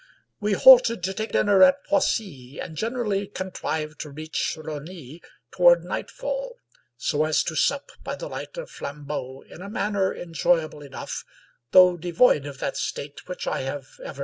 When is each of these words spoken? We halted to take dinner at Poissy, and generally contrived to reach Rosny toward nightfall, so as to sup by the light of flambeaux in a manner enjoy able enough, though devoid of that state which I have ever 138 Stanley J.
We 0.39 0.53
halted 0.53 1.03
to 1.03 1.13
take 1.13 1.33
dinner 1.33 1.61
at 1.61 1.85
Poissy, 1.85 2.59
and 2.59 2.75
generally 2.75 3.27
contrived 3.27 4.01
to 4.01 4.09
reach 4.09 4.57
Rosny 4.59 5.21
toward 5.51 5.83
nightfall, 5.83 6.55
so 6.97 7.23
as 7.23 7.43
to 7.43 7.55
sup 7.55 7.91
by 8.03 8.15
the 8.15 8.27
light 8.27 8.57
of 8.57 8.71
flambeaux 8.71 9.41
in 9.47 9.61
a 9.61 9.69
manner 9.69 10.11
enjoy 10.11 10.61
able 10.63 10.81
enough, 10.81 11.23
though 11.69 11.97
devoid 11.97 12.47
of 12.47 12.57
that 12.57 12.77
state 12.77 13.27
which 13.27 13.45
I 13.45 13.59
have 13.59 13.59
ever 13.59 13.75
138 13.75 13.93
Stanley 14.05 14.15
J. 14.15 14.19